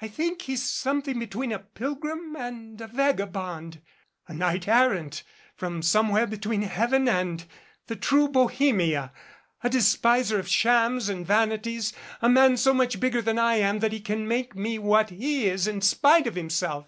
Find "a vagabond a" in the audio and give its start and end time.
2.80-4.32